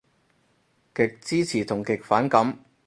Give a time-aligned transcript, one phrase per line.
[0.95, 2.65] 極支持同極反感